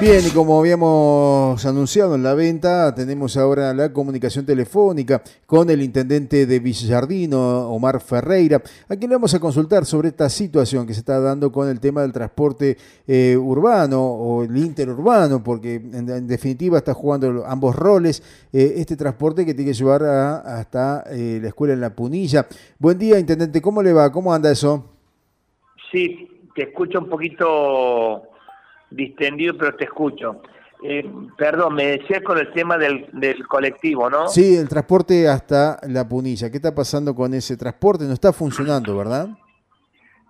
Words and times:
Bien, 0.00 0.20
y 0.24 0.30
como 0.30 0.60
habíamos 0.60 1.66
anunciado 1.66 2.14
en 2.14 2.22
la 2.22 2.32
venta, 2.34 2.94
tenemos 2.94 3.36
ahora 3.36 3.74
la 3.74 3.92
comunicación 3.92 4.46
telefónica 4.46 5.20
con 5.44 5.70
el 5.70 5.82
intendente 5.82 6.46
de 6.46 6.60
Villardino, 6.60 7.68
Omar 7.68 8.00
Ferreira, 8.00 8.62
a 8.88 8.94
quien 8.94 9.10
le 9.10 9.16
vamos 9.16 9.34
a 9.34 9.40
consultar 9.40 9.84
sobre 9.84 10.10
esta 10.10 10.28
situación 10.28 10.86
que 10.86 10.94
se 10.94 11.00
está 11.00 11.18
dando 11.18 11.50
con 11.50 11.68
el 11.68 11.80
tema 11.80 12.02
del 12.02 12.12
transporte 12.12 12.76
eh, 13.08 13.36
urbano 13.36 14.00
o 14.00 14.44
el 14.44 14.56
interurbano, 14.56 15.42
porque 15.42 15.74
en, 15.74 16.28
definitiva 16.28 16.78
está 16.78 16.94
jugando 16.94 17.44
ambos 17.44 17.74
roles, 17.74 18.22
eh, 18.52 18.74
este 18.76 18.96
transporte 18.96 19.44
que 19.44 19.52
tiene 19.52 19.72
que 19.72 19.76
llevar 19.76 20.04
hasta 20.04 21.02
eh, 21.10 21.40
la 21.42 21.48
escuela 21.48 21.74
en 21.74 21.80
La 21.80 21.90
Punilla. 21.90 22.46
Buen 22.78 23.00
día, 23.00 23.18
intendente, 23.18 23.60
¿cómo 23.60 23.82
le 23.82 23.92
va? 23.92 24.12
¿Cómo 24.12 24.32
anda 24.32 24.52
eso? 24.52 24.92
Sí, 25.90 26.44
te 26.54 26.62
escucho 26.62 27.00
un 27.00 27.08
poquito 27.08 28.28
distendido, 28.90 29.56
pero 29.56 29.74
te 29.76 29.84
escucho. 29.84 30.42
Eh, 30.82 31.04
perdón, 31.36 31.74
me 31.74 31.98
decías 31.98 32.22
con 32.22 32.38
el 32.38 32.52
tema 32.52 32.78
del, 32.78 33.08
del, 33.12 33.46
colectivo, 33.48 34.08
¿no? 34.08 34.28
Sí, 34.28 34.56
el 34.56 34.68
transporte 34.68 35.28
hasta 35.28 35.78
la 35.88 36.08
punilla. 36.08 36.50
¿Qué 36.50 36.58
está 36.58 36.74
pasando 36.74 37.14
con 37.14 37.34
ese 37.34 37.56
transporte? 37.56 38.04
No 38.04 38.12
está 38.12 38.32
funcionando, 38.32 38.96
¿verdad? 38.96 39.28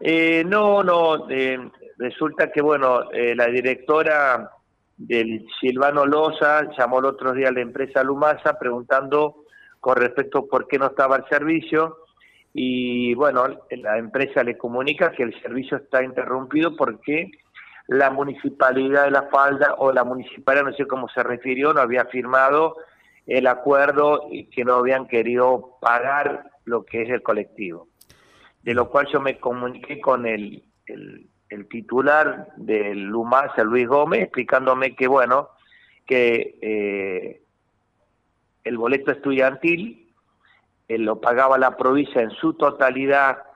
Eh, 0.00 0.42
no, 0.46 0.82
no. 0.82 1.28
Eh, 1.28 1.58
resulta 1.98 2.50
que, 2.50 2.62
bueno, 2.62 3.10
la 3.12 3.46
directora 3.48 4.50
del 4.96 5.46
Silvano 5.60 6.06
Loza 6.06 6.62
llamó 6.76 7.00
el 7.00 7.06
otro 7.06 7.32
día 7.32 7.48
a 7.48 7.52
la 7.52 7.60
empresa 7.60 8.02
Lumasa 8.02 8.58
preguntando 8.58 9.44
con 9.80 9.96
respecto 9.96 10.38
a 10.38 10.46
por 10.46 10.66
qué 10.66 10.78
no 10.78 10.86
estaba 10.86 11.16
el 11.16 11.24
servicio 11.28 11.98
y, 12.52 13.14
bueno, 13.14 13.46
la 13.70 13.98
empresa 13.98 14.42
le 14.42 14.58
comunica 14.58 15.12
que 15.12 15.22
el 15.22 15.40
servicio 15.40 15.76
está 15.76 16.02
interrumpido 16.02 16.74
porque 16.74 17.30
la 17.88 18.10
municipalidad 18.10 19.04
de 19.04 19.10
La 19.10 19.22
Falda 19.24 19.74
o 19.78 19.92
la 19.92 20.04
municipalidad, 20.04 20.66
no 20.66 20.72
sé 20.74 20.86
cómo 20.86 21.08
se 21.08 21.22
refirió, 21.22 21.72
no 21.72 21.80
había 21.80 22.04
firmado 22.04 22.76
el 23.26 23.46
acuerdo 23.46 24.26
y 24.30 24.44
que 24.50 24.64
no 24.64 24.74
habían 24.74 25.08
querido 25.08 25.78
pagar 25.80 26.50
lo 26.64 26.84
que 26.84 27.02
es 27.02 27.10
el 27.10 27.22
colectivo. 27.22 27.88
De 28.62 28.74
lo 28.74 28.90
cual 28.90 29.06
yo 29.10 29.20
me 29.20 29.38
comuniqué 29.38 30.00
con 30.00 30.26
el, 30.26 30.62
el, 30.86 31.68
titular 31.68 32.48
del 32.56 33.04
LUMAS, 33.04 33.56
Luis 33.64 33.88
Gómez, 33.88 34.20
explicándome 34.20 34.94
que, 34.94 35.08
bueno, 35.08 35.48
que 36.06 36.58
eh, 36.60 37.42
el 38.64 38.76
boleto 38.76 39.12
estudiantil 39.12 40.12
eh, 40.88 40.98
lo 40.98 41.20
pagaba 41.20 41.56
la 41.56 41.76
provincia 41.76 42.20
en 42.20 42.30
su 42.32 42.52
totalidad 42.52 43.47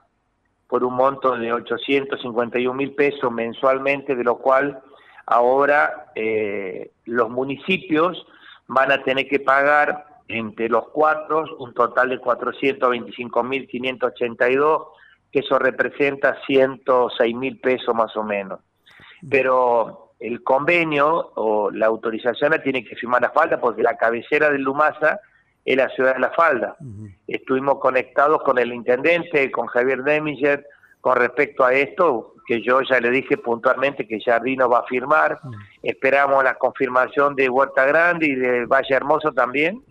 por 0.72 0.84
un 0.84 0.94
monto 0.94 1.36
de 1.36 1.52
851 1.52 2.72
mil 2.72 2.94
pesos 2.94 3.30
mensualmente, 3.30 4.16
de 4.16 4.24
lo 4.24 4.38
cual 4.38 4.80
ahora 5.26 6.06
eh, 6.14 6.92
los 7.04 7.28
municipios 7.28 8.26
van 8.68 8.90
a 8.90 9.02
tener 9.04 9.28
que 9.28 9.38
pagar 9.38 10.06
entre 10.28 10.70
los 10.70 10.88
cuatro 10.88 11.44
un 11.58 11.74
total 11.74 12.08
de 12.08 12.18
425 12.20 13.42
mil 13.42 13.68
582, 13.68 14.86
que 15.30 15.40
eso 15.40 15.58
representa 15.58 16.38
106 16.46 17.36
mil 17.36 17.60
pesos 17.60 17.94
más 17.94 18.16
o 18.16 18.22
menos. 18.22 18.60
Pero 19.28 20.14
el 20.20 20.42
convenio 20.42 21.32
o 21.34 21.70
la 21.70 21.84
autorización 21.84 22.52
la 22.52 22.62
tiene 22.62 22.82
que 22.82 22.96
firmar 22.96 23.20
la 23.20 23.30
falda 23.30 23.60
porque 23.60 23.82
la 23.82 23.98
cabecera 23.98 24.48
de 24.48 24.58
Lumasa 24.58 25.20
es 25.64 25.76
la 25.76 25.88
ciudad 25.90 26.14
de 26.14 26.20
La 26.20 26.30
Falda. 26.30 26.76
Estuvimos 27.26 27.78
conectados 27.78 28.42
con 28.42 28.58
el 28.58 28.72
intendente, 28.72 29.50
con 29.50 29.66
Javier 29.66 30.02
Deminger, 30.02 30.66
con 31.00 31.16
respecto 31.16 31.64
a 31.64 31.72
esto, 31.72 32.34
que 32.46 32.62
yo 32.62 32.80
ya 32.82 33.00
le 33.00 33.10
dije 33.10 33.36
puntualmente 33.36 34.06
que 34.06 34.20
Jardino 34.20 34.68
va 34.68 34.80
a 34.80 34.86
firmar. 34.86 35.38
Esperamos 35.82 36.42
la 36.42 36.54
confirmación 36.54 37.34
de 37.36 37.48
Huerta 37.48 37.84
Grande 37.86 38.26
y 38.26 38.34
de 38.34 38.66
Valle 38.66 38.94
Hermoso 38.94 39.32
también 39.32 39.82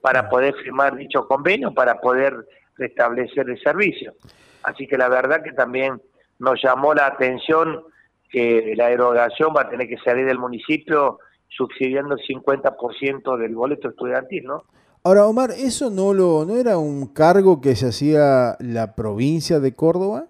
para 0.00 0.28
poder 0.28 0.54
firmar 0.62 0.96
dicho 0.96 1.26
convenio, 1.26 1.74
para 1.74 2.00
poder 2.00 2.46
restablecer 2.76 3.48
el 3.48 3.60
servicio. 3.60 4.14
Así 4.62 4.86
que 4.86 4.96
la 4.96 5.08
verdad 5.08 5.42
que 5.42 5.52
también 5.52 6.00
nos 6.38 6.62
llamó 6.62 6.94
la 6.94 7.06
atención 7.06 7.84
que 8.30 8.74
la 8.76 8.90
erogación 8.90 9.52
va 9.56 9.62
a 9.62 9.68
tener 9.68 9.88
que 9.88 9.98
salir 9.98 10.24
del 10.24 10.38
municipio 10.38 11.18
subsidiando 11.48 12.14
el 12.14 12.20
50% 12.20 13.36
del 13.36 13.54
boleto 13.54 13.88
estudiantil, 13.88 14.44
¿no? 14.44 14.64
Ahora, 15.02 15.26
Omar, 15.26 15.50
¿eso 15.52 15.88
no, 15.88 16.12
lo, 16.12 16.44
no 16.44 16.56
era 16.56 16.76
un 16.76 17.06
cargo 17.06 17.62
que 17.62 17.74
se 17.74 17.88
hacía 17.88 18.56
la 18.60 18.94
provincia 18.94 19.58
de 19.58 19.74
Córdoba? 19.74 20.26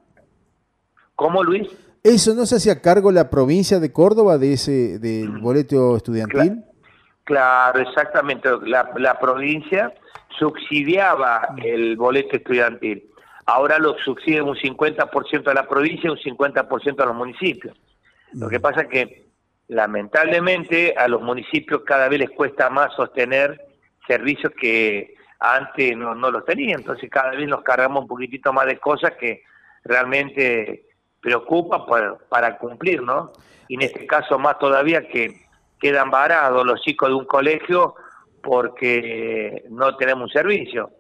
¿Cómo, 1.17 1.43
Luis? 1.43 1.69
¿Eso 2.05 2.35
no 2.35 2.47
se 2.47 2.57
hacía 2.57 2.81
cargo 2.81 3.11
la 3.11 3.31
provincia 3.31 3.81
de 3.81 3.93
Córdoba 3.93 4.39
de 4.39 4.53
ese 4.53 4.99
del 5.01 5.29
mm. 5.29 5.43
boleto 5.43 5.97
estudiantil? 5.97 6.65
Claro, 7.25 7.81
exactamente. 7.81 8.49
La, 8.63 8.91
la 8.97 9.19
provincia 9.19 9.93
subsidiaba 10.39 11.49
mm. 11.51 11.59
el 11.65 11.97
boleto 11.97 12.37
estudiantil. 12.37 13.11
Ahora 13.47 13.79
lo 13.79 13.99
subsidia 13.99 14.45
un 14.45 14.55
50% 14.55 15.49
a 15.49 15.55
la 15.55 15.67
provincia 15.67 16.07
y 16.07 16.11
un 16.11 16.17
50% 16.17 17.03
a 17.03 17.07
los 17.07 17.17
municipios. 17.17 17.77
Lo 18.33 18.49
que 18.49 18.61
mm. 18.61 18.63
pasa 18.63 18.83
es 18.83 18.87
que, 18.87 19.27
lamentablemente, 19.67 20.95
a 20.97 21.09
los 21.09 21.21
municipios 21.21 21.83
cada 21.85 22.09
vez 22.09 22.21
les 22.21 22.31
cuesta 22.31 22.71
más 22.71 22.95
sostener 22.95 23.70
servicios 24.11 24.53
que 24.61 25.15
antes 25.39 25.97
no, 25.97 26.15
no 26.15 26.31
los 26.31 26.45
tenían. 26.45 26.81
Entonces 26.81 27.09
cada 27.11 27.31
vez 27.31 27.49
nos 27.49 27.63
cargamos 27.63 28.03
un 28.03 28.09
poquitito 28.09 28.53
más 28.53 28.67
de 28.67 28.79
cosas 28.79 29.13
que 29.13 29.43
realmente 29.85 30.87
preocupa 31.21 31.87
para 32.29 32.59
cumplir, 32.59 33.03
¿no? 33.03 33.33
Y 33.69 33.75
en 33.75 33.83
este 33.83 34.07
caso 34.07 34.39
más 34.39 34.59
todavía 34.59 35.07
que 35.07 35.43
quedan 35.79 36.11
varados 36.11 36.67
los 36.67 36.81
chicos 36.83 37.09
de 37.09 37.15
un 37.15 37.25
colegio 37.25 37.95
porque 38.43 39.65
no 39.71 39.97
tenemos 39.97 40.25
un 40.25 40.31
servicio. 40.31 40.91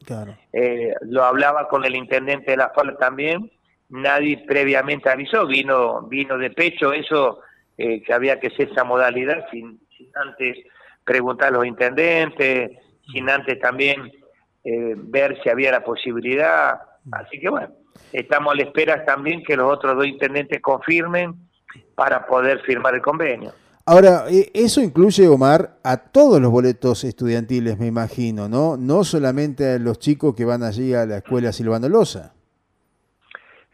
Eh, 0.52 0.94
lo 1.02 1.24
hablaba 1.24 1.68
con 1.68 1.84
el 1.84 1.96
intendente 1.96 2.52
de 2.52 2.56
la 2.58 2.70
FAL 2.70 2.96
también, 2.98 3.50
nadie 3.88 4.44
previamente 4.46 5.08
avisó, 5.08 5.46
vino 5.46 6.02
vino 6.02 6.36
de 6.38 6.50
pecho 6.50 6.92
eso, 6.92 7.40
eh, 7.76 8.02
que 8.02 8.12
había 8.12 8.38
que 8.38 8.48
hacer 8.48 8.70
esa 8.70 8.84
modalidad 8.84 9.46
sin, 9.50 9.80
sin 9.96 10.10
antes 10.14 10.58
preguntar 11.04 11.48
a 11.48 11.52
los 11.52 11.66
intendentes, 11.66 12.70
sin 13.12 13.28
antes 13.28 13.58
también 13.60 14.10
eh, 14.64 14.94
ver 14.96 15.40
si 15.42 15.48
había 15.48 15.72
la 15.72 15.84
posibilidad. 15.84 16.80
Así 17.12 17.40
que 17.40 17.48
bueno, 17.48 17.72
estamos 18.12 18.52
a 18.52 18.56
la 18.56 18.62
espera 18.62 19.04
también 19.04 19.42
que 19.42 19.56
los 19.56 19.72
otros 19.72 19.96
dos 19.96 20.06
intendentes 20.06 20.60
confirmen 20.60 21.34
para 21.94 22.26
poder 22.26 22.60
firmar 22.60 22.94
el 22.94 23.02
convenio. 23.02 23.52
Ahora, 23.86 24.26
eh, 24.30 24.50
eso 24.54 24.80
incluye, 24.80 25.26
Omar, 25.26 25.78
a 25.82 25.96
todos 25.96 26.40
los 26.40 26.50
boletos 26.50 27.02
estudiantiles, 27.02 27.78
me 27.78 27.86
imagino, 27.86 28.48
¿no? 28.48 28.76
No 28.76 29.02
solamente 29.04 29.74
a 29.74 29.78
los 29.78 29.98
chicos 29.98 30.34
que 30.36 30.44
van 30.44 30.62
allí 30.62 30.94
a 30.94 31.06
la 31.06 31.18
escuela 31.18 31.52
Silvano 31.52 31.88
Loza. 31.88 32.32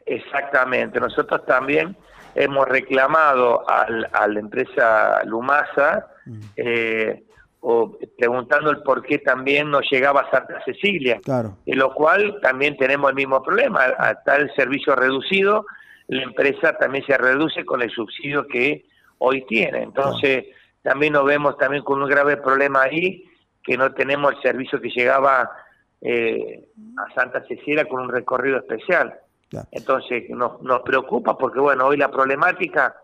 Exactamente. 0.06 1.00
Nosotros 1.00 1.44
también 1.44 1.96
hemos 2.34 2.66
reclamado 2.68 3.68
al, 3.68 4.08
a 4.12 4.28
la 4.28 4.40
empresa 4.40 5.22
Lumasa 5.24 6.06
mm. 6.24 6.40
eh, 6.56 7.25
o 7.68 7.98
preguntando 8.16 8.70
el 8.70 8.80
por 8.84 9.02
qué 9.02 9.18
también 9.18 9.68
no 9.72 9.80
llegaba 9.80 10.20
a 10.20 10.30
Santa 10.30 10.62
Cecilia, 10.64 11.20
claro. 11.24 11.56
en 11.66 11.78
lo 11.80 11.92
cual 11.92 12.38
también 12.40 12.76
tenemos 12.76 13.10
el 13.10 13.16
mismo 13.16 13.42
problema, 13.42 13.80
al 13.82 14.16
el 14.40 14.54
servicio 14.54 14.94
reducido, 14.94 15.66
la 16.06 16.22
empresa 16.22 16.78
también 16.78 17.04
se 17.04 17.18
reduce 17.18 17.64
con 17.64 17.82
el 17.82 17.90
subsidio 17.90 18.46
que 18.46 18.86
hoy 19.18 19.44
tiene, 19.46 19.82
entonces 19.82 20.44
también 20.82 21.14
nos 21.14 21.24
vemos 21.24 21.58
también 21.58 21.82
con 21.82 22.00
un 22.00 22.08
grave 22.08 22.36
problema 22.36 22.82
ahí, 22.82 23.24
que 23.64 23.76
no 23.76 23.92
tenemos 23.94 24.34
el 24.34 24.42
servicio 24.42 24.80
que 24.80 24.90
llegaba 24.90 25.50
eh, 26.02 26.68
a 26.98 27.14
Santa 27.14 27.44
Cecilia 27.48 27.88
con 27.88 28.00
un 28.00 28.10
recorrido 28.10 28.58
especial. 28.58 29.12
Entonces 29.72 30.30
nos, 30.30 30.62
nos 30.62 30.82
preocupa 30.82 31.36
porque 31.36 31.58
bueno, 31.58 31.86
hoy 31.86 31.96
la 31.96 32.12
problemática, 32.12 32.94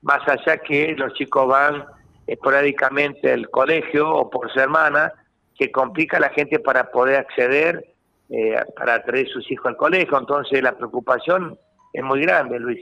más 0.00 0.26
allá 0.26 0.56
que 0.56 0.94
los 0.96 1.12
chicos 1.12 1.46
van 1.46 1.84
esporádicamente 2.26 3.32
el 3.32 3.48
colegio 3.50 4.10
o 4.10 4.30
por 4.30 4.52
semana, 4.52 5.12
que 5.58 5.70
complica 5.70 6.18
a 6.18 6.20
la 6.20 6.30
gente 6.30 6.58
para 6.58 6.90
poder 6.90 7.16
acceder, 7.16 7.94
eh, 8.28 8.56
para 8.76 9.02
traer 9.04 9.28
sus 9.28 9.50
hijos 9.50 9.66
al 9.66 9.76
colegio. 9.76 10.18
Entonces 10.18 10.62
la 10.62 10.76
preocupación 10.76 11.58
es 11.92 12.02
muy 12.02 12.20
grande, 12.22 12.58
Luis. 12.58 12.80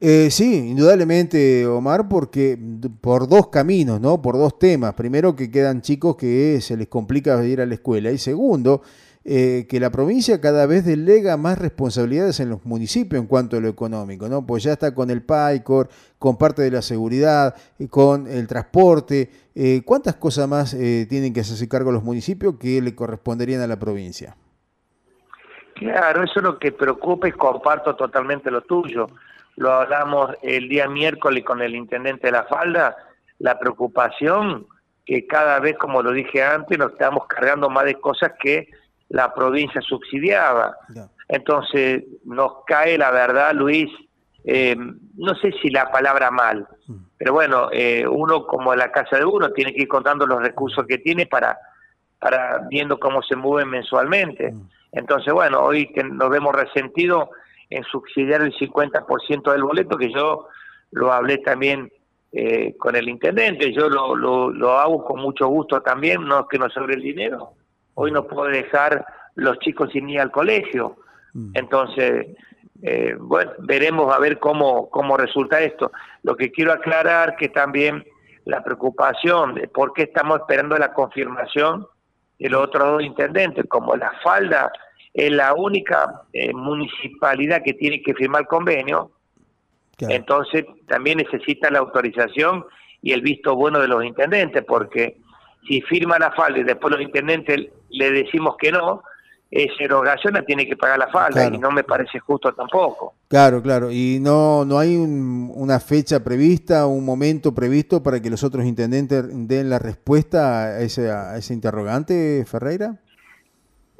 Eh, 0.00 0.30
sí, 0.30 0.70
indudablemente, 0.70 1.66
Omar, 1.66 2.08
porque 2.08 2.58
por 3.00 3.28
dos 3.28 3.48
caminos, 3.48 4.00
¿no? 4.00 4.20
Por 4.20 4.34
dos 4.34 4.58
temas. 4.58 4.94
Primero, 4.94 5.34
que 5.34 5.50
quedan 5.50 5.80
chicos 5.80 6.16
que 6.16 6.60
se 6.60 6.76
les 6.76 6.88
complica 6.88 7.42
ir 7.44 7.60
a 7.60 7.66
la 7.66 7.74
escuela. 7.74 8.10
Y 8.10 8.18
segundo, 8.18 8.82
eh, 9.26 9.66
que 9.70 9.80
la 9.80 9.88
provincia 9.88 10.38
cada 10.38 10.66
vez 10.66 10.84
delega 10.84 11.38
más 11.38 11.56
responsabilidades 11.58 12.40
en 12.40 12.50
los 12.50 12.66
municipios 12.66 13.22
en 13.22 13.26
cuanto 13.26 13.56
a 13.56 13.60
lo 13.60 13.68
económico, 13.68 14.28
¿no? 14.28 14.44
Pues 14.44 14.64
ya 14.64 14.72
está 14.72 14.94
con 14.94 15.08
el 15.08 15.22
PAICOR, 15.22 15.88
con 16.18 16.36
parte 16.36 16.60
de 16.60 16.70
la 16.70 16.82
seguridad, 16.82 17.54
eh, 17.78 17.88
con 17.88 18.26
el 18.26 18.46
transporte. 18.46 19.30
Eh, 19.54 19.80
¿Cuántas 19.82 20.16
cosas 20.16 20.46
más 20.46 20.72
tienen 20.72 21.32
que 21.32 21.40
hacerse 21.40 21.66
cargo 21.70 21.90
los 21.90 22.04
municipios 22.04 22.56
que 22.60 22.82
le 22.82 22.94
corresponderían 22.94 23.62
a 23.62 23.66
la 23.66 23.78
provincia? 23.78 24.36
Claro, 25.76 26.22
eso 26.22 26.34
es 26.36 26.42
lo 26.42 26.58
que 26.58 26.72
preocupa 26.72 27.26
y 27.26 27.32
comparto 27.32 27.96
totalmente 27.96 28.50
lo 28.50 28.60
tuyo. 28.60 29.08
Lo 29.56 29.72
hablamos 29.72 30.32
el 30.42 30.68
día 30.68 30.86
miércoles 30.86 31.44
con 31.44 31.62
el 31.62 31.74
intendente 31.74 32.26
de 32.26 32.32
La 32.32 32.44
Falda, 32.44 32.94
la 33.38 33.58
preocupación 33.58 34.66
que 35.06 35.26
cada 35.26 35.60
vez, 35.60 35.78
como 35.78 36.02
lo 36.02 36.12
dije 36.12 36.42
antes, 36.42 36.78
nos 36.78 36.92
estamos 36.92 37.26
cargando 37.26 37.70
más 37.70 37.84
de 37.84 37.94
cosas 37.94 38.32
que 38.38 38.68
la 39.08 39.32
provincia 39.34 39.80
subsidiaba. 39.80 40.76
Entonces 41.28 42.04
nos 42.24 42.64
cae 42.66 42.98
la 42.98 43.10
verdad, 43.10 43.52
Luis, 43.54 43.90
eh, 44.44 44.76
no 45.16 45.34
sé 45.36 45.52
si 45.62 45.70
la 45.70 45.90
palabra 45.90 46.30
mal, 46.30 46.68
mm. 46.86 46.94
pero 47.16 47.32
bueno, 47.32 47.68
eh, 47.72 48.06
uno 48.06 48.46
como 48.46 48.74
la 48.74 48.92
casa 48.92 49.16
de 49.16 49.24
uno 49.24 49.50
tiene 49.52 49.72
que 49.72 49.82
ir 49.82 49.88
contando 49.88 50.26
los 50.26 50.42
recursos 50.42 50.86
que 50.86 50.98
tiene 50.98 51.26
para, 51.26 51.56
para 52.18 52.66
viendo 52.68 53.00
cómo 53.00 53.22
se 53.22 53.36
mueven 53.36 53.70
mensualmente. 53.70 54.52
Mm. 54.52 54.68
Entonces, 54.92 55.32
bueno, 55.32 55.60
hoy 55.60 55.90
que 55.92 56.04
nos 56.04 56.28
vemos 56.28 56.54
resentidos 56.54 57.30
en 57.70 57.84
subsidiar 57.84 58.42
el 58.42 58.52
50% 58.52 59.50
del 59.50 59.62
boleto, 59.62 59.96
que 59.96 60.12
yo 60.12 60.48
lo 60.90 61.10
hablé 61.10 61.38
también 61.38 61.90
eh, 62.30 62.76
con 62.76 62.94
el 62.96 63.08
intendente, 63.08 63.72
yo 63.72 63.88
lo, 63.88 64.14
lo, 64.14 64.50
lo 64.50 64.78
hago 64.78 65.04
con 65.04 65.20
mucho 65.20 65.48
gusto 65.48 65.80
también, 65.80 66.24
no 66.24 66.40
es 66.40 66.46
que 66.50 66.58
no 66.58 66.68
sobre 66.68 66.94
el 66.94 67.00
dinero. 67.00 67.54
Hoy 67.94 68.10
no 68.10 68.26
puedo 68.26 68.48
dejar 68.48 69.06
los 69.34 69.58
chicos 69.60 69.90
sin 69.92 70.08
ir 70.08 70.20
al 70.20 70.30
colegio. 70.30 70.96
Mm. 71.32 71.50
Entonces, 71.54 72.26
eh, 72.82 73.16
bueno, 73.18 73.52
veremos 73.60 74.14
a 74.14 74.18
ver 74.18 74.38
cómo, 74.38 74.90
cómo 74.90 75.16
resulta 75.16 75.60
esto. 75.60 75.90
Lo 76.22 76.36
que 76.36 76.50
quiero 76.50 76.72
aclarar 76.72 77.36
que 77.36 77.48
también 77.48 78.04
la 78.44 78.62
preocupación 78.62 79.54
de 79.54 79.68
por 79.68 79.92
qué 79.92 80.02
estamos 80.02 80.40
esperando 80.40 80.76
la 80.76 80.92
confirmación 80.92 81.86
de 82.38 82.50
los 82.50 82.64
otros 82.64 82.88
dos 82.88 83.02
intendentes, 83.02 83.64
como 83.68 83.96
la 83.96 84.12
falda 84.22 84.70
es 85.14 85.30
la 85.30 85.54
única 85.54 86.22
eh, 86.32 86.52
municipalidad 86.52 87.62
que 87.62 87.74
tiene 87.74 88.02
que 88.02 88.14
firmar 88.14 88.42
el 88.42 88.48
convenio, 88.48 89.12
entonces 90.00 90.64
también 90.88 91.18
necesita 91.18 91.70
la 91.70 91.78
autorización 91.78 92.66
y 93.00 93.12
el 93.12 93.22
visto 93.22 93.54
bueno 93.54 93.78
de 93.78 93.88
los 93.88 94.04
intendentes, 94.04 94.64
porque 94.64 95.18
si 95.66 95.80
firma 95.82 96.18
la 96.18 96.32
falda 96.32 96.58
y 96.58 96.64
después 96.64 96.92
los 96.92 97.02
intendentes 97.02 97.68
le 97.90 98.10
decimos 98.10 98.56
que 98.58 98.72
no, 98.72 99.02
esa 99.50 99.84
erogación 99.84 100.34
la 100.34 100.42
tiene 100.42 100.66
que 100.66 100.76
pagar 100.76 100.98
la 100.98 101.08
falda 101.08 101.46
y 101.46 101.58
no 101.58 101.70
me 101.70 101.84
parece 101.84 102.18
justo 102.18 102.52
tampoco. 102.52 103.14
Claro, 103.28 103.62
claro. 103.62 103.88
¿Y 103.90 104.18
no, 104.20 104.64
no 104.64 104.78
hay 104.78 104.96
una 104.96 105.78
fecha 105.78 106.24
prevista, 106.24 106.86
un 106.86 107.04
momento 107.04 107.54
previsto 107.54 108.02
para 108.02 108.20
que 108.20 108.30
los 108.30 108.42
otros 108.42 108.64
intendentes 108.64 109.24
den 109.30 109.70
la 109.70 109.78
respuesta 109.78 110.64
a 110.64 110.80
ese, 110.80 111.10
a 111.10 111.36
ese 111.36 111.54
interrogante, 111.54 112.44
Ferreira? 112.46 112.96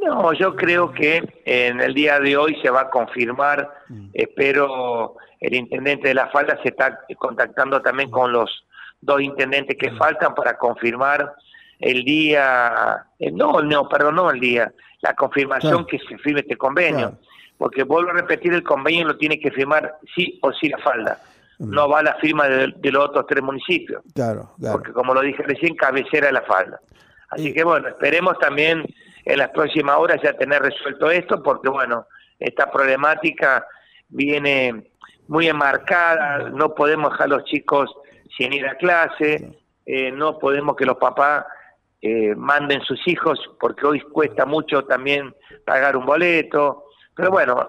No, 0.04 0.32
yo 0.32 0.56
creo 0.56 0.92
que 0.92 1.22
en 1.44 1.80
el 1.80 1.94
día 1.94 2.18
de 2.18 2.36
hoy 2.36 2.56
se 2.60 2.70
va 2.70 2.82
a 2.82 2.90
confirmar. 2.90 3.70
Mm. 3.88 4.08
Espero 4.12 5.16
el 5.40 5.54
intendente 5.54 6.08
de 6.08 6.14
la 6.14 6.28
falda 6.30 6.58
se 6.62 6.70
está 6.70 7.00
contactando 7.16 7.80
también 7.80 8.10
con 8.10 8.32
los 8.32 8.50
dos 9.00 9.22
intendentes 9.22 9.76
que 9.78 9.92
mm. 9.92 9.98
faltan 9.98 10.34
para 10.34 10.58
confirmar 10.58 11.32
el 11.84 12.02
día, 12.02 13.04
eh, 13.18 13.30
no, 13.30 13.60
no, 13.60 13.86
perdón, 13.86 14.14
no 14.14 14.30
el 14.30 14.40
día, 14.40 14.72
la 15.02 15.14
confirmación 15.14 15.84
que 15.84 15.98
se 15.98 16.16
firme 16.16 16.40
este 16.40 16.56
convenio. 16.56 17.18
Porque 17.58 17.82
vuelvo 17.82 18.10
a 18.10 18.14
repetir, 18.14 18.54
el 18.54 18.62
convenio 18.62 19.06
lo 19.06 19.18
tiene 19.18 19.38
que 19.38 19.50
firmar 19.50 19.98
sí 20.14 20.38
o 20.42 20.50
sí 20.52 20.70
la 20.70 20.78
falda. 20.78 21.18
Mm. 21.58 21.70
No 21.70 21.86
va 21.86 21.98
a 21.98 22.02
la 22.02 22.14
firma 22.14 22.48
de, 22.48 22.90
los 22.90 23.04
otros 23.04 23.26
tres 23.28 23.42
municipios. 23.42 24.02
Claro, 24.14 24.54
Porque 24.72 24.92
como 24.92 25.12
lo 25.12 25.20
dije 25.20 25.42
recién, 25.42 25.76
cabecera 25.76 26.28
de 26.28 26.32
la 26.32 26.42
falda. 26.42 26.80
Así 27.28 27.52
que 27.52 27.62
bueno, 27.62 27.88
esperemos 27.88 28.38
también 28.38 28.82
en 29.26 29.38
las 29.38 29.50
próximas 29.50 29.98
horas 29.98 30.20
ya 30.22 30.32
tener 30.32 30.62
resuelto 30.62 31.10
esto, 31.10 31.42
porque 31.42 31.68
bueno, 31.68 32.06
esta 32.38 32.70
problemática 32.70 33.66
viene 34.08 34.90
muy 35.28 35.48
enmarcada, 35.48 36.48
no 36.48 36.74
podemos 36.74 37.10
dejar 37.10 37.26
a 37.26 37.36
los 37.36 37.44
chicos 37.44 37.94
sin 38.38 38.54
ir 38.54 38.66
a 38.66 38.76
clase, 38.76 39.52
eh, 39.84 40.10
no 40.10 40.38
podemos 40.38 40.76
que 40.76 40.86
los 40.86 40.96
papás 40.96 41.44
eh, 42.06 42.34
manden 42.36 42.82
sus 42.82 43.00
hijos, 43.08 43.40
porque 43.58 43.86
hoy 43.86 43.98
cuesta 44.00 44.44
mucho 44.44 44.84
también 44.84 45.34
pagar 45.64 45.96
un 45.96 46.04
boleto. 46.04 46.84
Pero 47.16 47.30
bueno, 47.30 47.66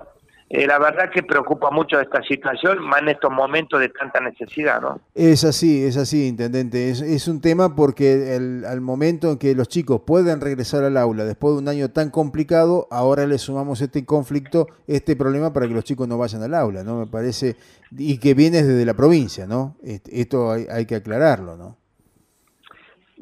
eh, 0.50 0.68
la 0.68 0.78
verdad 0.78 1.10
que 1.10 1.24
preocupa 1.24 1.72
mucho 1.72 2.02
esta 2.02 2.22
situación, 2.22 2.84
más 2.84 3.02
en 3.02 3.08
estos 3.08 3.32
momentos 3.32 3.80
de 3.80 3.88
tanta 3.88 4.20
necesidad, 4.20 4.82
¿no? 4.82 5.00
Es 5.14 5.46
así, 5.46 5.86
es 5.86 5.96
así, 5.96 6.28
intendente. 6.28 6.90
Es, 6.90 7.30
un 7.30 7.40
tema 7.40 7.78
porque 7.78 8.36
el, 8.36 8.66
al 8.66 8.82
momento 8.82 9.32
en 9.32 9.38
que 9.38 9.56
los 9.56 9.70
chicos 9.70 10.02
pueden 10.06 10.42
regresar 10.42 10.84
al 10.84 10.98
aula 10.98 11.24
después 11.24 11.54
de 11.54 11.60
un 11.60 11.70
año 11.70 11.92
tan 11.92 12.10
complicado, 12.10 12.90
ahora 12.92 13.26
le 13.28 13.38
sumamos 13.38 13.80
este 13.80 14.04
conflicto, 14.04 14.68
este 14.86 15.16
problema 15.16 15.54
para 15.54 15.66
que 15.70 15.74
los 15.74 15.86
chicos 15.86 16.10
no 16.10 16.18
vayan 16.18 16.44
al 16.44 16.56
aula, 16.56 16.84
¿no? 16.84 17.00
Me 17.00 17.08
parece, 17.08 17.56
y 17.98 18.18
que 18.18 18.34
viene 18.34 18.64
desde 18.64 18.84
la 18.84 18.96
provincia, 18.96 19.48
¿no? 19.48 19.78
Esto 19.82 20.52
hay, 20.52 20.68
hay 20.70 20.86
que 20.86 20.96
aclararlo, 20.96 21.56
¿no? 21.56 21.85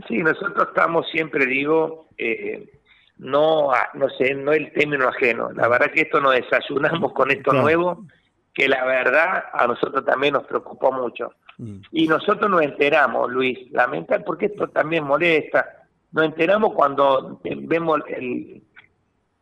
Sí, 0.08 0.18
nosotros 0.18 0.68
estamos 0.70 1.08
siempre, 1.10 1.46
digo, 1.46 2.08
eh, 2.18 2.80
no, 3.18 3.72
no 3.94 4.10
sé, 4.18 4.34
no 4.34 4.52
el 4.52 4.72
término 4.74 5.08
ajeno. 5.08 5.52
La 5.54 5.68
verdad 5.68 5.92
que 5.92 6.02
esto 6.02 6.20
nos 6.20 6.34
desayunamos 6.34 7.14
con 7.14 7.32
esto 7.32 7.54
nuevo, 7.54 8.06
que 8.54 8.68
la 8.68 8.86
verdad 8.86 9.46
a 9.54 9.68
nosotros 9.68 10.04
también 10.06 10.34
nos 10.34 10.46
preocupó 10.46 10.92
mucho. 10.92 11.34
Mm. 11.58 11.82
Y 11.92 12.08
nosotros 12.08 12.50
nos 12.50 12.62
enteramos, 12.64 13.32
Luis, 13.32 13.72
lamentar, 13.72 14.24
porque 14.24 14.48
esto 14.48 14.68
también 14.68 15.04
molesta, 15.04 15.88
nos 16.12 16.26
enteramos 16.26 16.74
cuando 16.74 17.40
vemos 17.44 18.02
el, 18.08 18.64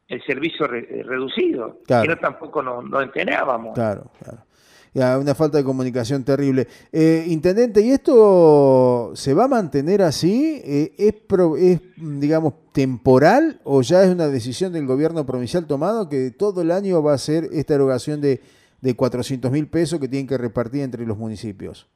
el 0.08 0.24
servicio 0.26 0.68
reducido, 0.68 1.80
y 1.88 2.08
no 2.08 2.18
tampoco 2.18 2.62
nos, 2.62 2.84
nos 2.84 3.04
enterábamos. 3.04 3.74
Claro, 3.74 4.04
claro 4.22 4.44
una 4.94 5.36
falta 5.36 5.58
de 5.58 5.64
comunicación 5.64 6.24
terrible. 6.24 6.68
Eh, 6.92 7.26
intendente, 7.28 7.82
¿y 7.82 7.92
esto 7.92 9.12
se 9.16 9.34
va 9.34 9.46
a 9.46 9.48
mantener 9.48 10.02
así? 10.02 10.62
Eh, 10.66 10.94
¿es, 10.98 11.16
¿Es, 11.60 11.82
digamos, 11.98 12.54
temporal 12.74 13.60
o 13.64 13.82
ya 13.82 14.04
es 14.04 14.10
una 14.10 14.28
decisión 14.28 14.74
del 14.74 14.86
gobierno 14.86 15.26
provincial 15.26 15.66
tomado 15.66 16.10
que 16.10 16.32
todo 16.32 16.62
el 16.62 16.72
año 16.72 17.02
va 17.02 17.14
a 17.14 17.18
ser 17.18 17.46
esta 17.54 17.76
erogación 17.76 18.22
de, 18.22 18.42
de 18.82 18.96
400 18.96 19.50
mil 19.52 19.68
pesos 19.68 20.00
que 20.00 20.08
tienen 20.08 20.28
que 20.28 20.38
repartir 20.38 20.82
entre 20.82 21.06
los 21.06 21.18
municipios? 21.18 21.88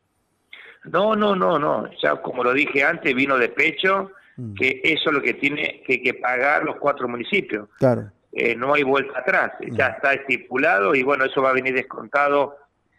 No, 0.86 1.16
no, 1.16 1.36
no, 1.36 1.60
no. 1.60 1.90
Ya 2.02 2.16
como 2.22 2.44
lo 2.44 2.54
dije 2.54 2.84
antes, 2.84 3.14
vino 3.14 3.38
de 3.38 3.50
pecho 3.50 4.12
mm. 4.38 4.54
que 4.54 4.82
eso 4.84 5.10
es 5.10 5.16
lo 5.16 5.22
que 5.22 5.34
tiene 5.34 5.82
que, 5.86 6.02
que 6.02 6.14
pagar 6.14 6.64
los 6.64 6.78
cuatro 6.78 7.08
municipios. 7.08 7.68
Claro. 7.80 8.12
Eh, 8.32 8.56
no 8.56 8.74
hay 8.74 8.84
vuelta 8.84 9.20
atrás, 9.20 9.54
ya 9.62 9.90
mm. 9.90 9.92
está 9.94 10.14
estipulado 10.14 10.94
y 10.94 11.04
bueno, 11.04 11.26
eso 11.26 11.42
va 11.42 11.52
a 11.52 11.54
venir 11.54 11.74
descontado 11.74 12.56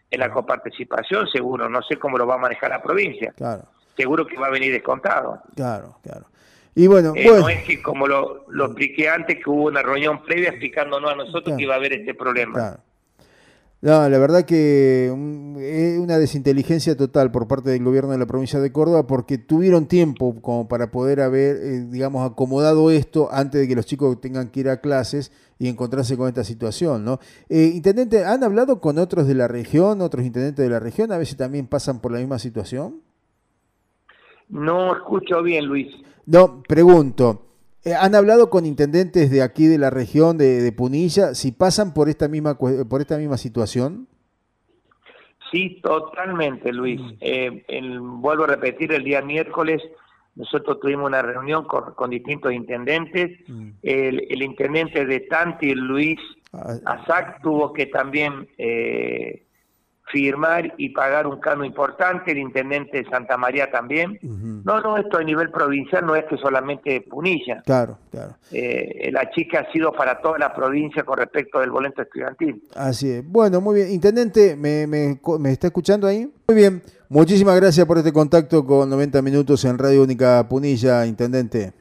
en 0.09 0.19
la 0.19 0.31
coparticipación, 0.31 1.27
seguro. 1.27 1.69
No 1.69 1.81
sé 1.81 1.97
cómo 1.97 2.17
lo 2.17 2.25
va 2.25 2.35
a 2.35 2.39
manejar 2.39 2.69
la 2.69 2.81
provincia. 2.81 3.33
Claro. 3.35 3.63
Seguro 3.95 4.25
que 4.25 4.37
va 4.37 4.47
a 4.47 4.51
venir 4.51 4.71
descontado. 4.71 5.41
Claro, 5.55 5.97
claro. 6.03 6.25
Y 6.75 6.85
bueno, 6.85 7.13
eh, 7.15 7.25
No 7.27 7.49
es 7.49 7.63
que, 7.63 7.81
como 7.81 8.07
lo, 8.07 8.45
lo 8.49 8.65
expliqué 8.65 9.09
antes, 9.09 9.43
que 9.43 9.49
hubo 9.49 9.63
una 9.63 9.81
reunión 9.81 10.23
previa 10.23 10.49
explicándonos 10.49 11.11
a 11.11 11.15
nosotros 11.15 11.57
que 11.57 11.63
iba 11.63 11.73
a 11.73 11.77
haber 11.77 11.93
este 11.93 12.13
problema. 12.13 12.53
Claro. 12.53 12.77
No, 13.87 14.09
la 14.09 14.17
verdad 14.17 14.43
que 14.43 15.05
es 15.05 15.97
una 15.97 16.17
desinteligencia 16.17 16.97
total 16.97 17.31
por 17.31 17.47
parte 17.47 17.69
del 17.69 17.85
gobierno 17.85 18.11
de 18.11 18.17
la 18.17 18.25
provincia 18.25 18.59
de 18.59 18.73
Córdoba 18.73 19.07
porque 19.07 19.37
tuvieron 19.37 19.87
tiempo 19.87 20.35
como 20.41 20.67
para 20.67 20.91
poder 20.91 21.21
haber, 21.21 21.55
eh, 21.55 21.85
digamos, 21.89 22.29
acomodado 22.29 22.91
esto 22.91 23.29
antes 23.31 23.61
de 23.61 23.67
que 23.69 23.77
los 23.77 23.85
chicos 23.85 24.19
tengan 24.19 24.49
que 24.49 24.59
ir 24.59 24.67
a 24.67 24.81
clases 24.81 25.31
y 25.57 25.69
encontrarse 25.69 26.17
con 26.17 26.27
esta 26.27 26.43
situación, 26.43 27.05
¿no? 27.05 27.19
Eh, 27.47 27.71
intendente, 27.73 28.25
¿han 28.25 28.43
hablado 28.43 28.81
con 28.81 28.97
otros 28.97 29.25
de 29.25 29.35
la 29.35 29.47
región, 29.47 30.01
otros 30.01 30.25
intendentes 30.25 30.65
de 30.65 30.69
la 30.69 30.81
región? 30.81 31.13
A 31.13 31.17
veces 31.17 31.37
también 31.37 31.65
pasan 31.65 32.01
por 32.01 32.11
la 32.11 32.19
misma 32.19 32.39
situación. 32.39 32.99
No 34.49 34.97
escucho 34.97 35.41
bien, 35.41 35.65
Luis. 35.65 35.87
No, 36.25 36.61
pregunto. 36.61 37.46
Eh, 37.87 37.93
¿Han 37.95 38.15
hablado 38.15 38.49
con 38.49 38.65
intendentes 38.65 39.31
de 39.31 39.41
aquí 39.41 39.65
de 39.65 39.77
la 39.77 39.89
región 39.89 40.37
de, 40.37 40.73
Punilla 40.73 41.33
si 41.33 41.53
pasan 41.53 41.93
por 41.93 42.09
esta 42.09 42.27
misma 42.27 42.57
por 42.57 42.99
esta 42.99 43.17
misma 43.17 43.37
situación? 43.37 44.09
Sí, 45.49 45.79
totalmente, 45.81 46.73
Luis. 46.73 46.99
Mm. 46.99 47.13
Eh, 47.21 47.63
vuelvo 48.01 48.43
a 48.43 48.47
repetir, 48.47 48.91
el 48.91 49.05
día 49.05 49.21
miércoles 49.21 49.81
nosotros 50.35 50.81
tuvimos 50.81 51.07
una 51.07 51.21
reunión 51.21 51.65
con, 51.65 52.09
distintos 52.09 52.51
intendentes. 52.51 53.39
Mm. 53.47 53.69
El, 53.81 54.41
intendente 54.41 55.05
de 55.05 55.21
Tanti, 55.21 55.73
Luis 55.73 56.19
ah, 56.51 56.75
Azac, 56.83 57.41
tuvo 57.41 57.71
que 57.71 57.85
también 57.85 58.49
eh, 58.57 59.46
firmar 60.11 60.73
y 60.77 60.89
pagar 60.89 61.27
un 61.27 61.39
cano 61.39 61.65
importante, 61.65 62.31
el 62.31 62.37
intendente 62.37 63.03
de 63.03 63.09
Santa 63.09 63.37
María 63.37 63.69
también. 63.69 64.19
No, 64.21 64.79
no, 64.81 64.97
esto 64.97 65.17
a 65.17 65.23
nivel 65.23 65.49
provincial 65.51 66.05
no 66.05 66.15
es 66.15 66.25
que 66.25 66.37
solamente 66.37 67.01
Punilla. 67.01 67.61
Claro, 67.65 67.97
claro. 68.11 68.35
Eh, 68.51 69.09
la 69.11 69.29
chica 69.31 69.61
ha 69.61 69.71
sido 69.71 69.91
para 69.91 70.21
toda 70.21 70.37
la 70.37 70.53
provincia 70.53 71.03
con 71.03 71.17
respecto 71.17 71.59
del 71.59 71.71
boleto 71.71 72.01
estudiantil. 72.01 72.63
Así 72.75 73.09
es. 73.09 73.27
Bueno, 73.27 73.61
muy 73.61 73.75
bien. 73.75 73.91
Intendente, 73.91 74.55
¿me, 74.55 74.87
me, 74.87 75.19
me 75.39 75.51
está 75.51 75.67
escuchando 75.67 76.07
ahí? 76.07 76.31
Muy 76.47 76.57
bien. 76.57 76.81
Muchísimas 77.09 77.55
gracias 77.55 77.85
por 77.85 77.97
este 77.97 78.11
contacto 78.11 78.65
con 78.65 78.89
90 78.89 79.21
minutos 79.21 79.63
en 79.65 79.77
Radio 79.77 80.03
Única 80.03 80.47
Punilla, 80.49 81.05
Intendente. 81.05 81.73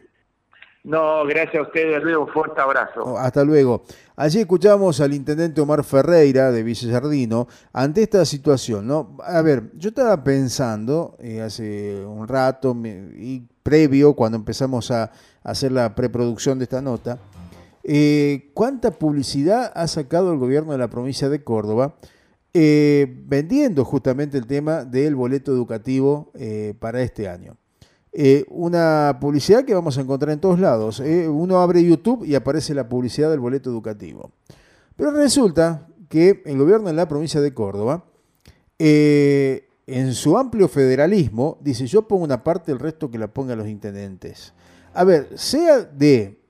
No, 0.86 1.26
gracias 1.26 1.56
a 1.56 1.62
ustedes, 1.62 2.00
Luis, 2.00 2.16
un 2.16 2.28
fuerte 2.28 2.60
abrazo. 2.60 3.02
Oh, 3.02 3.18
hasta 3.18 3.42
luego. 3.42 3.82
Allí 4.14 4.38
escuchamos 4.38 5.00
al 5.00 5.14
intendente 5.14 5.60
Omar 5.60 5.82
Ferreira 5.82 6.52
de 6.52 6.74
Sardino 6.76 7.48
ante 7.72 8.04
esta 8.04 8.24
situación. 8.24 8.86
¿no? 8.86 9.16
A 9.24 9.42
ver, 9.42 9.72
yo 9.74 9.88
estaba 9.88 10.22
pensando 10.22 11.16
eh, 11.18 11.40
hace 11.40 12.04
un 12.06 12.28
rato 12.28 12.76
y 12.84 13.42
previo, 13.64 14.14
cuando 14.14 14.38
empezamos 14.38 14.92
a, 14.92 15.10
hacer 15.42 15.72
la 15.72 15.92
preproducción 15.96 16.58
de 16.58 16.64
esta 16.64 16.80
nota, 16.80 17.18
eh, 17.82 18.50
¿cuánta 18.54 18.92
publicidad 18.92 19.72
ha 19.74 19.88
sacado 19.88 20.32
el 20.32 20.38
gobierno 20.38 20.70
de 20.70 20.78
la 20.78 20.88
provincia 20.88 21.28
de 21.28 21.42
Córdoba 21.42 21.96
eh, 22.54 23.22
vendiendo 23.26 23.84
justamente 23.84 24.38
el 24.38 24.46
tema 24.46 24.84
del 24.84 25.16
boleto 25.16 25.50
educativo 25.50 26.32
para 26.78 27.02
este 27.02 27.28
año? 27.28 27.56
Eh, 28.18 28.46
una 28.48 29.18
publicidad 29.20 29.66
que 29.66 29.74
vamos 29.74 29.98
a 29.98 30.00
encontrar 30.00 30.32
en 30.32 30.40
todos 30.40 30.58
lados. 30.58 31.00
Eh. 31.00 31.28
Uno 31.28 31.58
abre 31.58 31.84
YouTube 31.84 32.24
y 32.24 32.34
aparece 32.34 32.72
la 32.72 32.88
publicidad 32.88 33.28
del 33.28 33.40
boleto 33.40 33.68
educativo. 33.68 34.30
Pero 34.96 35.10
resulta 35.10 35.86
que 36.08 36.42
el 36.46 36.56
gobierno 36.56 36.86
de 36.86 36.94
la 36.94 37.06
provincia 37.06 37.42
de 37.42 37.52
Córdoba, 37.52 38.06
eh, 38.78 39.68
en 39.86 40.14
su 40.14 40.38
amplio 40.38 40.66
federalismo, 40.66 41.58
dice 41.60 41.86
yo 41.86 42.08
pongo 42.08 42.24
una 42.24 42.42
parte, 42.42 42.72
el 42.72 42.78
resto 42.78 43.10
que 43.10 43.18
la 43.18 43.28
pongan 43.28 43.58
los 43.58 43.68
intendentes. 43.68 44.54
A 44.94 45.04
ver, 45.04 45.28
sea 45.34 45.80
de 45.80 46.40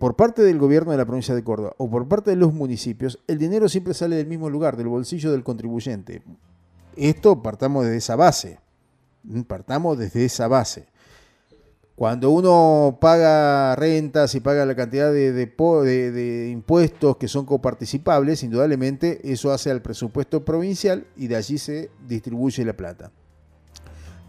por 0.00 0.16
parte 0.16 0.42
del 0.42 0.58
gobierno 0.58 0.90
de 0.90 0.98
la 0.98 1.06
provincia 1.06 1.34
de 1.34 1.44
Córdoba 1.44 1.74
o 1.78 1.88
por 1.88 2.08
parte 2.08 2.30
de 2.30 2.36
los 2.36 2.52
municipios, 2.52 3.20
el 3.28 3.38
dinero 3.38 3.68
siempre 3.68 3.94
sale 3.94 4.16
del 4.16 4.26
mismo 4.26 4.50
lugar, 4.50 4.76
del 4.76 4.88
bolsillo 4.88 5.30
del 5.30 5.44
contribuyente. 5.44 6.22
Esto 6.96 7.40
partamos 7.40 7.86
de 7.86 7.96
esa 7.96 8.16
base. 8.16 8.58
Partamos 9.46 9.98
desde 9.98 10.24
esa 10.24 10.48
base. 10.48 10.86
Cuando 11.98 12.30
uno 12.30 12.98
paga 13.00 13.74
rentas 13.74 14.32
y 14.36 14.40
paga 14.40 14.64
la 14.64 14.76
cantidad 14.76 15.12
de, 15.12 16.48
impuestos 16.52 17.16
que 17.16 17.26
son 17.26 17.44
coparticipables, 17.44 18.44
indudablemente 18.44 19.20
eso 19.32 19.50
hace 19.50 19.72
al 19.72 19.82
presupuesto 19.82 20.44
provincial 20.44 21.08
y 21.16 21.26
de 21.26 21.34
allí 21.34 21.58
se 21.58 21.90
distribuye 22.06 22.64
la 22.64 22.74
plata. 22.74 23.10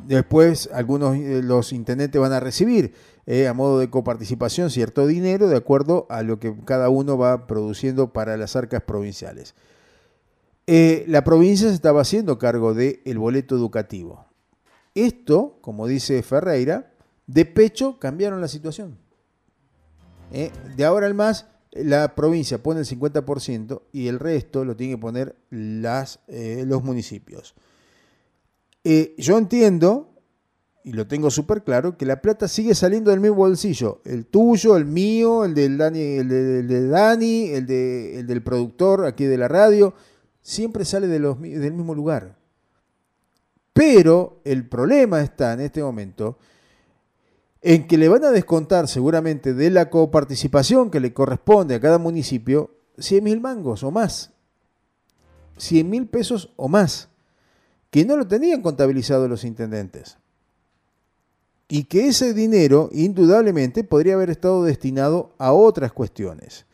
Después 0.07 0.67
algunos 0.73 1.13
de 1.13 1.43
los 1.43 1.71
intendentes 1.71 2.19
van 2.19 2.33
a 2.33 2.39
recibir 2.39 2.95
eh, 3.27 3.47
a 3.47 3.53
modo 3.53 3.77
de 3.77 3.91
coparticipación 3.91 4.71
cierto 4.71 5.05
dinero 5.05 5.47
de 5.47 5.57
acuerdo 5.57 6.07
a 6.09 6.23
lo 6.23 6.39
que 6.39 6.55
cada 6.65 6.89
uno 6.89 7.19
va 7.19 7.45
produciendo 7.45 8.11
para 8.11 8.35
las 8.35 8.55
arcas 8.55 8.81
provinciales. 8.81 9.53
Eh, 10.65 11.05
la 11.07 11.23
provincia 11.23 11.67
se 11.67 11.75
estaba 11.75 12.01
haciendo 12.01 12.39
cargo 12.39 12.73
del 12.73 13.19
boleto 13.19 13.55
educativo. 13.55 14.28
Esto, 15.05 15.57
como 15.61 15.87
dice 15.87 16.21
Ferreira, 16.23 16.91
de 17.27 17.45
pecho 17.45 17.99
cambiaron 17.99 18.41
la 18.41 18.47
situación. 18.47 18.97
Eh, 20.31 20.51
de 20.75 20.85
ahora 20.85 21.07
al 21.07 21.13
más, 21.13 21.47
la 21.71 22.15
provincia 22.15 22.61
pone 22.61 22.81
el 22.81 22.85
50% 22.85 23.81
y 23.91 24.07
el 24.07 24.19
resto 24.19 24.65
lo 24.65 24.75
tienen 24.75 24.97
que 24.97 25.01
poner 25.01 25.35
las, 25.49 26.19
eh, 26.27 26.63
los 26.67 26.83
municipios. 26.83 27.55
Eh, 28.83 29.15
yo 29.17 29.37
entiendo, 29.37 30.15
y 30.83 30.93
lo 30.93 31.07
tengo 31.07 31.29
súper 31.29 31.63
claro, 31.63 31.97
que 31.97 32.05
la 32.05 32.21
plata 32.21 32.47
sigue 32.47 32.73
saliendo 32.73 33.11
del 33.11 33.19
mismo 33.19 33.37
bolsillo. 33.37 34.01
El 34.05 34.25
tuyo, 34.25 34.75
el 34.75 34.85
mío, 34.85 35.45
el 35.45 35.53
del 35.53 35.77
Dani, 35.77 35.99
el 35.99 36.27
de, 36.27 36.87
Dani, 36.87 37.49
el, 37.49 37.65
de, 37.65 38.19
el 38.19 38.27
del 38.27 38.41
productor 38.41 39.05
aquí 39.05 39.25
de 39.25 39.37
la 39.37 39.47
radio, 39.47 39.93
siempre 40.41 40.83
sale 40.83 41.07
de 41.07 41.19
los, 41.19 41.39
del 41.39 41.73
mismo 41.73 41.93
lugar. 41.93 42.38
Pero 43.79 44.41
el 44.43 44.67
problema 44.67 45.21
está 45.21 45.53
en 45.53 45.61
este 45.61 45.81
momento 45.81 46.37
en 47.61 47.87
que 47.87 47.97
le 47.97 48.09
van 48.09 48.25
a 48.25 48.31
descontar 48.31 48.89
seguramente 48.89 49.53
de 49.53 49.69
la 49.69 49.89
coparticipación 49.89 50.91
que 50.91 50.99
le 50.99 51.13
corresponde 51.13 51.75
a 51.75 51.79
cada 51.79 51.97
municipio 51.97 52.75
100 52.97 53.23
mil 53.23 53.39
mangos 53.39 53.83
o 53.83 53.89
más. 53.89 54.31
100 55.55 55.89
mil 55.89 56.07
pesos 56.07 56.51
o 56.57 56.67
más. 56.67 57.07
Que 57.89 58.03
no 58.03 58.17
lo 58.17 58.27
tenían 58.27 58.61
contabilizado 58.61 59.29
los 59.29 59.45
intendentes. 59.45 60.17
Y 61.69 61.85
que 61.85 62.09
ese 62.09 62.33
dinero 62.33 62.89
indudablemente 62.91 63.85
podría 63.85 64.15
haber 64.15 64.29
estado 64.29 64.65
destinado 64.65 65.31
a 65.37 65.53
otras 65.53 65.93
cuestiones. 65.93 66.65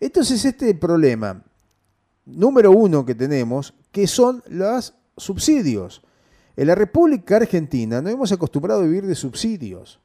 Entonces 0.00 0.42
este 0.46 0.74
problema 0.74 1.44
número 2.24 2.70
uno 2.70 3.04
que 3.04 3.14
tenemos, 3.14 3.74
que 3.92 4.06
son 4.06 4.42
los 4.48 4.94
subsidios. 5.18 6.00
En 6.56 6.66
la 6.66 6.74
República 6.74 7.36
Argentina 7.36 8.00
no 8.00 8.08
hemos 8.08 8.32
acostumbrado 8.32 8.80
a 8.80 8.84
vivir 8.84 9.06
de 9.06 9.14
subsidios. 9.14 10.00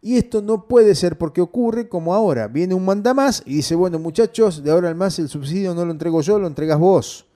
Y 0.00 0.16
esto 0.16 0.42
no 0.42 0.66
puede 0.66 0.94
ser 0.94 1.16
porque 1.16 1.40
ocurre 1.40 1.88
como 1.88 2.12
ahora. 2.12 2.48
Viene 2.48 2.74
un 2.74 2.84
mandamás 2.84 3.42
y 3.46 3.56
dice, 3.56 3.74
bueno 3.74 3.98
muchachos, 3.98 4.62
de 4.62 4.70
ahora 4.70 4.88
al 4.88 4.96
más 4.96 5.18
el 5.18 5.28
subsidio 5.28 5.74
no 5.74 5.84
lo 5.84 5.92
entrego 5.92 6.20
yo, 6.22 6.38
lo 6.38 6.48
entregas 6.48 6.78
vos. 6.78 7.26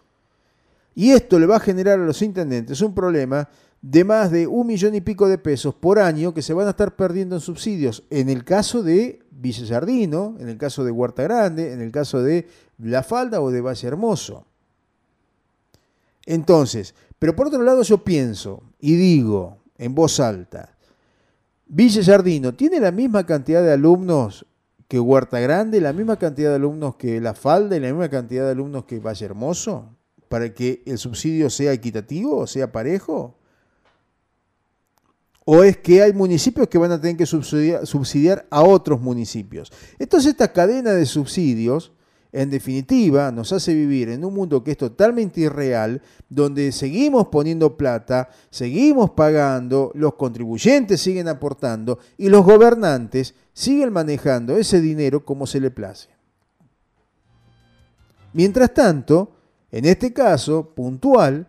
Y 0.95 1.11
esto 1.11 1.39
le 1.39 1.47
va 1.47 1.57
a 1.57 1.61
generar 1.61 2.01
a 2.01 2.05
los 2.05 2.23
intendentes 2.23 2.81
un 2.81 2.95
problema 2.95 3.49
de 3.83 4.03
más 4.03 4.33
de 4.33 4.47
un 4.47 4.67
millón 4.67 4.95
y 4.95 5.01
pico 5.01 5.29
de 5.29 5.39
pesos 5.39 5.75
por 5.75 5.99
año 5.99 6.35
que 6.35 6.43
se 6.43 6.55
van 6.55 6.67
a 6.67 6.71
estar 6.71 6.97
perdiendo 6.97 7.37
en 7.37 7.41
subsidios. 7.41 8.03
En 8.11 8.29
el 8.29 8.45
caso 8.45 8.83
de 8.83 9.21
Villa 9.31 9.67
Jardino, 9.67 10.35
en 10.41 10.49
el 10.49 10.59
caso 10.59 10.83
de 10.83 10.91
Huerta 10.91 11.23
Grande, 11.23 11.73
en 11.73 11.81
el 11.81 11.93
caso 11.93 12.23
de 12.23 12.49
La 12.79 13.03
Falda 13.03 13.41
o 13.41 13.51
de 13.51 13.61
Valle 13.61 13.87
Hermoso. 13.87 14.47
Entonces, 16.25 16.95
pero 17.19 17.35
por 17.35 17.49
otro 17.49 17.63
lado 17.63 17.83
yo 17.83 17.99
pienso 17.99 18.63
y 18.79 18.95
digo 18.97 19.59
en 19.79 19.95
voz 19.95 20.21
alta, 20.21 20.77
Villa 21.67 22.03
Jardino 22.05 22.55
tiene 22.55 22.81
la 22.81 22.93
misma 22.93 23.27
cantidad 23.27 23.63
de 23.63 23.73
alumnos 23.73 24.47
que 24.89 25.01
Huerta 25.01 25.41
Grande, 25.41 25.81
la 25.81 25.93
misma 25.93 26.17
cantidad 26.17 26.51
de 26.51 26.57
alumnos 26.57 26.97
que 26.97 27.21
La 27.21 27.35
Falda 27.35 27.77
y 27.77 27.81
la 27.81 27.89
misma 27.89 28.09
cantidad 28.09 28.45
de 28.45 28.53
alumnos 28.53 28.85
que 28.85 29.01
Valle 29.01 29.27
Hermoso, 29.27 29.97
para 30.29 30.53
que 30.55 30.83
el 30.87 30.99
subsidio 30.99 31.51
sea 31.51 31.73
equitativo, 31.73 32.47
sea 32.47 32.71
parejo. 32.71 33.37
¿O 35.45 35.63
es 35.63 35.77
que 35.77 36.03
hay 36.03 36.13
municipios 36.13 36.69
que 36.69 36.79
van 36.79 36.93
a 36.93 37.01
tener 37.01 37.17
que 37.17 37.27
subsidiar, 37.27 37.87
subsidiar 37.87 38.47
a 38.51 38.63
otros 38.63 39.01
municipios? 39.01 39.73
Entonces 39.99 40.33
esta 40.33 40.53
cadena 40.53 40.93
de 40.93 41.07
subsidios 41.07 41.93
en 42.37 42.51
definitiva, 42.51 43.33
nos 43.33 43.51
hace 43.55 43.73
vivir 43.73 44.11
en 44.11 44.23
un 44.23 44.35
mundo 44.35 44.63
que 44.63 44.73
es 44.73 44.77
totalmente 44.77 45.41
irreal, 45.41 46.03
donde 46.29 46.71
seguimos 46.71 47.29
poniendo 47.29 47.79
plata, 47.79 48.29
seguimos 48.51 49.13
pagando, 49.13 49.91
los 49.95 50.17
contribuyentes 50.17 51.01
siguen 51.01 51.29
aportando 51.29 51.99
y 52.19 52.29
los 52.29 52.45
gobernantes 52.45 53.35
siguen 53.55 53.91
manejando 53.91 54.59
ese 54.59 54.83
dinero 54.83 55.25
como 55.25 55.47
se 55.47 55.61
le 55.61 55.71
place. 55.71 56.11
Mientras 58.35 58.75
tanto, 58.75 59.33
en 59.71 59.87
este 59.87 60.13
caso 60.13 60.75
puntual, 60.75 61.47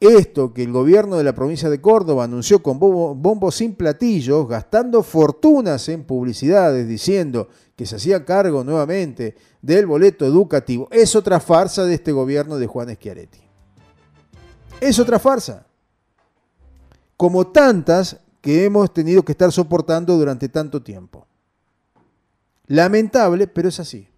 esto 0.00 0.54
que 0.54 0.62
el 0.62 0.72
gobierno 0.72 1.16
de 1.16 1.24
la 1.24 1.34
provincia 1.34 1.68
de 1.68 1.80
Córdoba 1.80 2.24
anunció 2.24 2.62
con 2.62 2.78
bombos 2.78 3.56
sin 3.56 3.74
platillos, 3.74 4.46
gastando 4.46 5.02
fortunas 5.02 5.88
en 5.88 6.04
publicidades, 6.04 6.86
diciendo 6.86 7.48
que 7.74 7.84
se 7.84 7.96
hacía 7.96 8.24
cargo 8.24 8.62
nuevamente 8.62 9.34
del 9.60 9.86
boleto 9.86 10.24
educativo, 10.24 10.88
es 10.92 11.16
otra 11.16 11.40
farsa 11.40 11.84
de 11.84 11.94
este 11.94 12.12
gobierno 12.12 12.56
de 12.58 12.66
Juan 12.66 12.94
Schiaretti. 12.94 13.40
Es 14.80 14.98
otra 15.00 15.18
farsa. 15.18 15.66
Como 17.16 17.48
tantas 17.48 18.20
que 18.40 18.64
hemos 18.64 18.94
tenido 18.94 19.24
que 19.24 19.32
estar 19.32 19.50
soportando 19.50 20.16
durante 20.16 20.48
tanto 20.48 20.80
tiempo. 20.80 21.26
Lamentable, 22.68 23.48
pero 23.48 23.68
es 23.68 23.80
así. 23.80 24.08